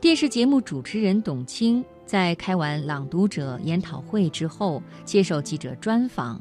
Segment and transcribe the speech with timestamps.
[0.00, 6.40] 电视节目主持人董卿在开完《朗读者》研讨会之后，接受记者专访，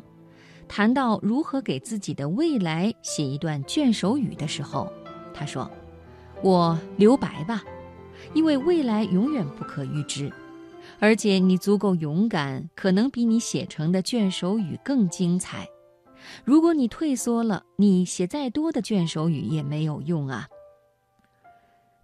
[0.66, 4.90] 谈到如何给自己的未来写一段卷首语的时候，
[5.34, 5.70] 他说
[6.42, 7.62] ：“我留白吧，
[8.34, 10.32] 因为未来永远不可预知。”
[10.98, 15.68] 而且你足够勇敢，可能比你写成的卷首语更精彩。
[16.46, 20.48] 如果你退缩了，你写再多的卷首语也没有用啊。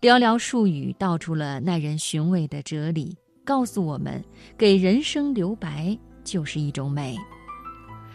[0.05, 4.23] 寥寥数语道出了耐人寻味的哲理，告诉我们
[4.55, 7.17] 给人生留白就是一种美。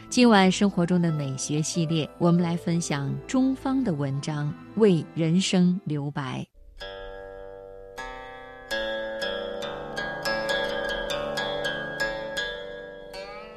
[0.09, 4.47] 今晚生活中的美学系列，我们来分享中方的文章
[4.81, 6.47] 《为人生留白》。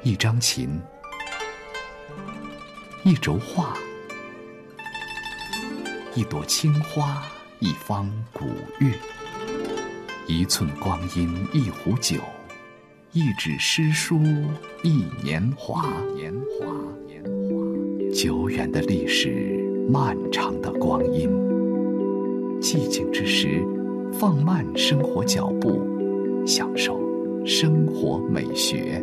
[0.02, 0.82] 一张琴，
[3.04, 3.76] 一轴画，
[6.16, 7.22] 一朵青花，
[7.60, 8.46] 一方古
[8.80, 8.92] 月，
[10.26, 12.18] 一寸光阴，一壶酒，
[13.12, 14.20] 一纸诗书，
[14.82, 15.82] 一年华。
[16.14, 16.66] 年华，
[17.06, 18.12] 年华。
[18.12, 21.30] 久远的历史，漫长的光阴。
[22.60, 23.64] 寂静之时，
[24.12, 25.80] 放慢生活脚步，
[26.46, 27.00] 享受
[27.46, 29.02] 生活美学。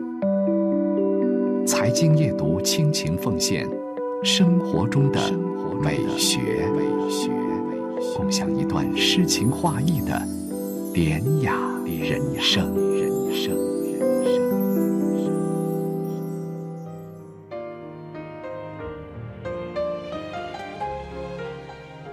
[1.65, 3.67] 财经夜读，倾情奉献
[4.23, 5.31] 生活中的
[5.81, 6.69] 美学，
[8.15, 10.21] 共享一段诗情画意的
[10.93, 11.53] 典雅
[11.85, 12.73] 人生。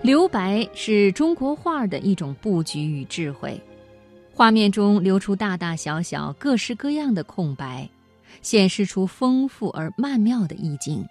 [0.02, 3.60] 留白是中国画的一种布局与智慧，
[4.32, 7.88] 画面中留出大大小小、各式各样的空白。
[8.40, 11.04] 显示出丰富而曼妙的意境。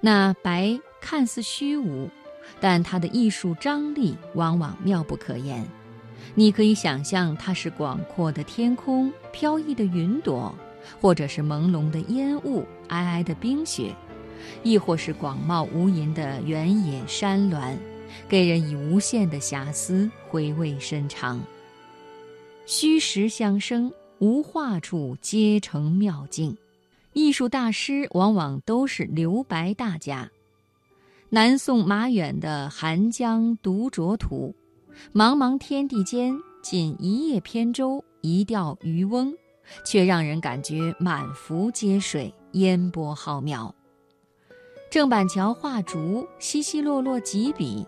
[0.00, 2.08] 那白看似虚无，
[2.58, 5.64] 但它的艺术张力往往妙不可言。
[6.34, 10.54] 你可以想象它是广阔的天空、飘逸的云朵，
[11.00, 13.94] 或者是朦胧的烟雾、皑皑的冰雪，
[14.62, 17.76] 亦或是广袤无垠的原野山峦，
[18.28, 21.40] 给人以无限的遐思，回味深长。
[22.66, 23.92] 虚实相生。
[24.22, 26.58] 无画处皆成妙境，
[27.14, 30.30] 艺术大师往往都是留白大家。
[31.32, 34.52] 南宋马远的《寒江独酌图》，
[35.16, 39.32] 茫茫天地间，仅一叶扁舟，一钓渔翁，
[39.84, 43.70] 却让人感觉满幅皆水，烟波浩渺。
[44.90, 47.86] 郑板桥画竹，稀稀落落几笔，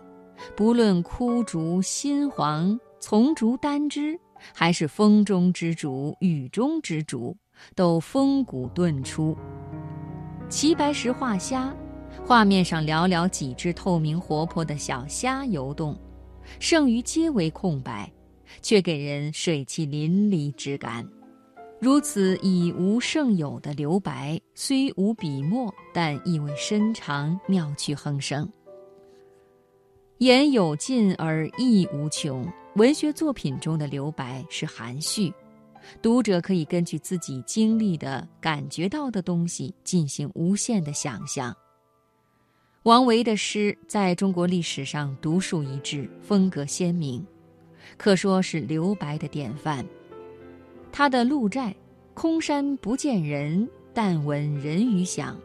[0.55, 4.17] 不论枯竹新黄，丛竹单枝。
[4.53, 7.35] 还是风中之竹，雨中之竹，
[7.75, 9.37] 都风骨顿出。
[10.47, 11.75] 齐白石画虾，
[12.25, 15.97] 画面上寥寥几只透明活泼的小虾游动，
[16.59, 18.11] 剩余皆为空白，
[18.61, 21.07] 却给人水气淋漓之感。
[21.79, 28.49] 如此以无胜有的留白，虽无笔墨，但意味深长，妙趣横生。
[30.19, 32.47] 言有尽而意无穷。
[32.75, 35.31] 文学作品中的留白是含蓄，
[36.01, 41.55] 读者可以根据自己经历的、感觉到的东西进行无限的想象。
[42.83, 47.25] 王维的诗在中国历史上独树一帜，风格鲜明，
[47.95, 49.85] 可说是留白的典范。
[50.91, 51.71] 他的《鹿柴》
[52.13, 55.39] ：“空山不见人，但闻人语响。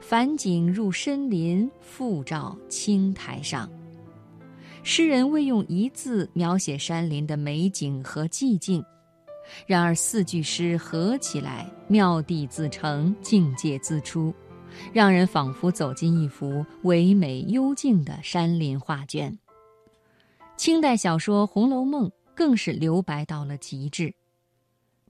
[0.00, 3.70] 返景入深林，复照青苔上。”
[4.82, 8.84] 诗人未用一字描写山林的美景和寂静，
[9.66, 14.34] 然而四句诗合起来，妙谛自成，境界自出，
[14.92, 19.38] 让人仿佛走进一幅唯美幽静的山林画卷。
[20.56, 24.14] 清代小说《红楼梦》更是留白到了极致。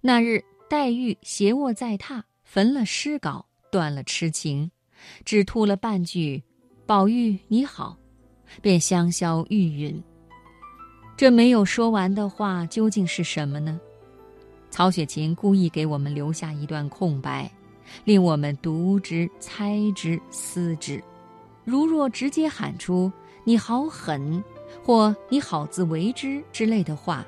[0.00, 4.70] 那日，黛玉斜卧在榻，焚了诗稿，断了痴情，
[5.24, 6.42] 只吐了半句
[6.86, 7.96] ：“宝玉你好。”
[8.60, 10.02] 便香消玉殒。
[11.16, 13.80] 这没有说完的话究竟是什么呢？
[14.70, 17.50] 曹雪芹故意给我们留下一段空白，
[18.04, 21.02] 令我们读之、猜之、思之。
[21.64, 23.12] 如若直接喊出
[23.44, 24.42] “你好狠”
[24.82, 27.24] 或“你好自为之”之类的话，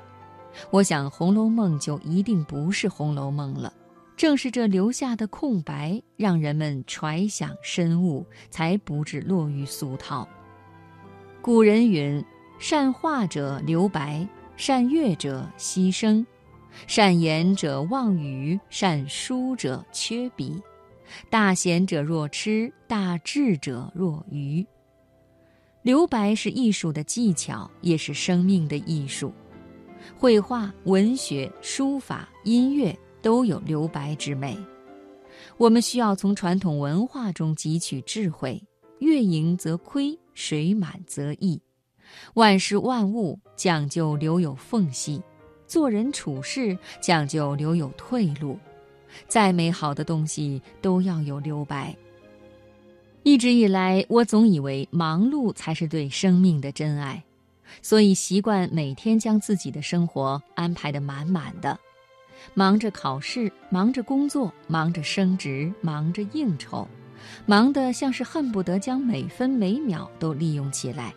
[0.71, 3.73] 我想《红楼梦》就一定不是《红楼梦》了。
[4.17, 10.25] 正是这留下的空白，让人们揣想深悟，才不致落于俗套。
[11.41, 12.23] 古人云
[12.57, 14.25] ：“善画者留白，
[14.55, 16.25] 善乐者牺牲，
[16.87, 20.61] 善言者忘语，善书者缺笔。
[21.29, 24.65] 大贤者若痴，大智者若愚。”
[25.83, 29.31] 留白是艺术的技巧，也是生命的艺术。
[30.17, 34.57] 绘画、文学、书法、音乐都有留白之美。
[35.57, 38.61] 我们需要从传统文化中汲取智慧：
[38.99, 41.61] 月盈则亏，水满则溢。
[42.33, 45.21] 万事万物讲究留有缝隙，
[45.67, 48.57] 做人处事讲究留有退路。
[49.27, 51.95] 再美好的东西都要有留白。
[53.23, 57.23] 一直以来，我总以为忙碌才是对生命的真爱，
[57.81, 61.79] 所以习惯每天将自己的生活安排得满满的，
[62.53, 66.87] 忙着考试，忙着工作，忙着升职，忙着应酬，
[67.47, 71.11] 忙得像是恨不得将每分每秒都利用起来。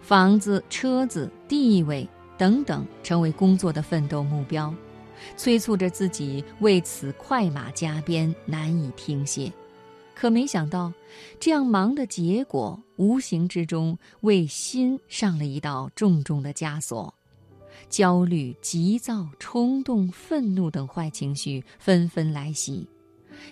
[0.00, 4.74] 房子、车子、地位等等，成为工作的奋斗目标。
[5.36, 9.50] 催促着自己为此快马加鞭，难以停歇。
[10.14, 10.92] 可没想到，
[11.40, 17.12] 这样忙的结果，无形之中为心上了一道重重的枷锁。
[17.88, 22.86] 焦虑、急躁、冲动、愤怒等坏情绪纷纷来袭，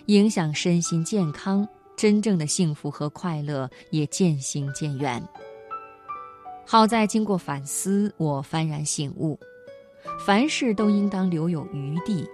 [0.07, 1.67] 影响身心健康。
[1.95, 5.23] 真正的幸福和快乐也渐行渐远。
[6.67, 9.39] 好在经过反思，我幡然醒悟。
[10.25, 12.27] 凡事都应当留有余地，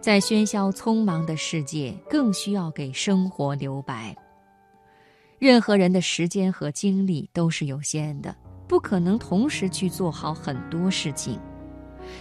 [0.00, 4.16] 在喧嚣匆忙的世界，更需要给生活留白。
[5.38, 8.34] 任何人的时间和精力都是有限的，
[8.66, 11.38] 不可能同时去做好很多事情。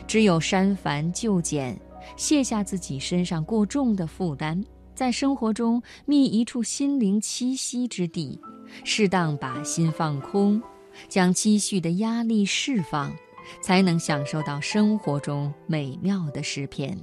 [0.05, 1.79] 只有删繁就简，
[2.17, 4.61] 卸下自己身上过重的负担，
[4.93, 8.39] 在生活中觅一处心灵栖息之地，
[8.83, 10.61] 适当把心放空，
[11.07, 13.13] 将积蓄的压力释放。
[13.61, 16.97] 才能享受到生活中美妙的诗篇。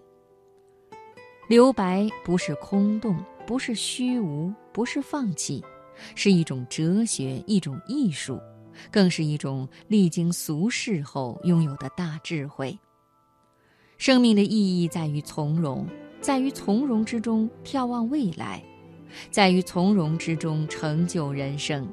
[1.49, 5.65] 留白不是空洞，不是虚无，不是放弃，
[6.15, 8.41] 是一种哲学，一种艺术，
[8.91, 12.79] 更是一种历经俗世后拥有的大智慧。
[13.97, 15.87] 生命的意义在于从容，
[16.21, 18.63] 在于从容之中眺望未来，
[19.31, 21.87] 在于从容之中成就人生。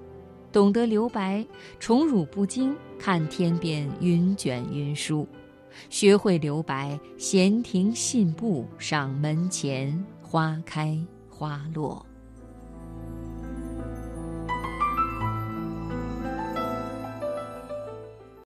[0.52, 1.46] 懂得留白，
[1.80, 5.26] 宠辱不惊，看天边云卷云舒；
[5.90, 11.00] 学会留白，闲庭信步，赏门前花开
[11.30, 12.06] 花落。